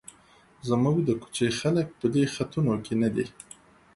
زموږ 0.69 0.95
د 1.03 1.09
کوڅې 1.21 1.47
خلک 1.59 1.87
په 1.99 2.05
دې 2.13 2.23
خطونو 2.33 2.73
کې 2.85 2.93
نه 3.01 3.09
دي. 3.15 3.25